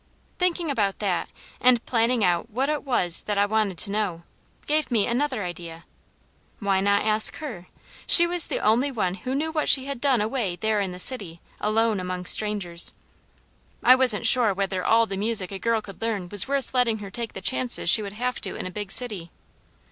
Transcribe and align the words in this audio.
Thinking 0.39 0.71
about 0.71 0.97
that 0.97 1.29
and 1.59 1.85
planning 1.85 2.23
out 2.23 2.49
what 2.49 2.69
it 2.69 2.83
was 2.83 3.21
that 3.21 3.37
I 3.37 3.45
wanted 3.45 3.77
to 3.77 3.91
know, 3.91 4.23
gave 4.65 4.89
me 4.89 5.05
another 5.05 5.43
idea. 5.43 5.85
Why 6.57 6.81
not 6.81 7.05
ask 7.05 7.35
her? 7.35 7.67
She 8.07 8.25
was 8.25 8.47
the 8.47 8.57
only 8.57 8.91
one 8.91 9.13
who 9.13 9.35
knew 9.35 9.51
what 9.51 9.69
she 9.69 9.85
had 9.85 10.01
done 10.01 10.19
away 10.19 10.55
there 10.55 10.81
in 10.81 10.91
the 10.91 10.97
city, 10.97 11.39
alone 11.59 11.99
among 11.99 12.25
strangers; 12.25 12.93
I 13.83 13.93
wasn't 13.93 14.25
sure 14.25 14.55
whether 14.55 14.83
all 14.83 15.05
the 15.05 15.17
music 15.17 15.51
a 15.51 15.59
girl 15.59 15.83
could 15.83 16.01
learn 16.01 16.29
was 16.29 16.47
worth 16.47 16.73
letting 16.73 16.97
her 16.97 17.11
take 17.11 17.33
the 17.33 17.39
chances 17.39 17.87
she 17.87 18.01
would 18.01 18.13
have 18.13 18.41
to 18.41 18.55
in 18.55 18.65
a 18.65 18.71
big 18.71 18.91
city. 18.91 19.29